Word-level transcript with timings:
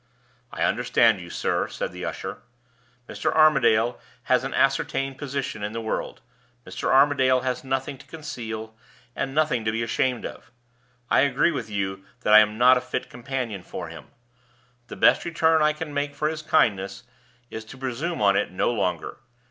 "I 0.51 0.63
understand 0.63 1.21
you, 1.21 1.29
sir," 1.29 1.67
said 1.67 1.91
the 1.91 2.05
usher. 2.05 2.41
"Mr. 3.07 3.31
Armadale 3.31 3.99
has 4.23 4.43
an 4.43 4.51
ascertained 4.51 5.19
position 5.19 5.61
in 5.63 5.73
the 5.73 5.79
world; 5.79 6.21
Mr. 6.65 6.89
Armadale 6.91 7.41
has 7.41 7.63
nothing 7.63 7.99
to 7.99 8.07
conceal, 8.07 8.75
and 9.15 9.35
nothing 9.35 9.63
to 9.63 9.71
be 9.71 9.83
ashamed 9.83 10.25
of. 10.25 10.49
I 11.11 11.19
agree 11.19 11.51
with 11.51 11.69
you 11.69 12.03
that 12.21 12.33
I 12.33 12.39
am 12.39 12.57
not 12.57 12.77
a 12.77 12.81
fit 12.81 13.11
companion 13.11 13.61
for 13.61 13.89
him. 13.89 14.07
The 14.87 14.95
best 14.95 15.23
return 15.23 15.61
I 15.61 15.71
can 15.71 15.93
make 15.93 16.15
for 16.15 16.29
his 16.29 16.41
kindness 16.41 17.03
is 17.51 17.63
to 17.65 17.77
presume 17.77 18.23
on 18.23 18.35
it 18.35 18.49
no 18.49 18.71
longer. 18.71 19.17